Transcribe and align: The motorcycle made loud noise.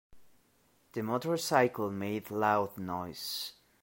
The 0.93 1.03
motorcycle 1.03 1.91
made 1.91 2.31
loud 2.31 2.75
noise. 2.79 3.53